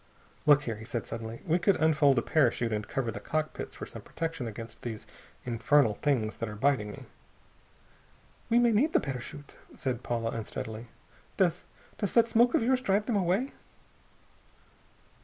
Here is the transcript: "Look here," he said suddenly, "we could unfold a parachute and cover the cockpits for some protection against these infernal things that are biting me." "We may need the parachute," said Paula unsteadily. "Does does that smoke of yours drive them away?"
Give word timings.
"Look 0.47 0.63
here," 0.63 0.77
he 0.77 0.83
said 0.83 1.05
suddenly, 1.05 1.43
"we 1.45 1.59
could 1.59 1.75
unfold 1.75 2.17
a 2.17 2.23
parachute 2.23 2.73
and 2.73 2.87
cover 2.87 3.11
the 3.11 3.19
cockpits 3.19 3.75
for 3.75 3.85
some 3.85 4.01
protection 4.01 4.47
against 4.47 4.81
these 4.81 5.05
infernal 5.45 5.93
things 5.93 6.37
that 6.37 6.49
are 6.49 6.55
biting 6.55 6.91
me." 6.91 7.05
"We 8.49 8.57
may 8.57 8.71
need 8.71 8.93
the 8.93 8.99
parachute," 8.99 9.57
said 9.75 10.01
Paula 10.01 10.31
unsteadily. 10.31 10.87
"Does 11.37 11.65
does 11.99 12.13
that 12.13 12.27
smoke 12.27 12.55
of 12.55 12.63
yours 12.63 12.81
drive 12.81 13.05
them 13.05 13.15
away?" 13.15 13.53